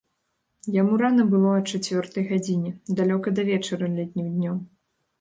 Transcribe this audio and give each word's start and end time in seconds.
Яму 0.75 0.97
рана 1.01 1.25
было 1.33 1.51
а 1.59 1.61
чацвёртай 1.71 2.27
гадзіне, 2.33 2.75
далёка 3.03 3.37
да 3.37 3.49
вечара 3.55 3.95
летнім 3.97 4.37
днём. 4.37 4.57